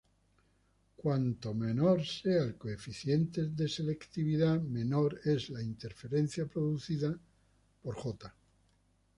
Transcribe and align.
Cuanto 0.95 1.53
menor 1.53 2.03
sea 2.03 2.41
el 2.41 2.55
coeficiente 2.57 3.49
de 3.49 3.69
selectividad, 3.69 4.59
menor 4.59 5.19
es 5.25 5.51
la 5.51 5.61
interferencia 5.61 6.47
producida 6.47 7.15
por 7.83 7.93
"j". 8.01 8.33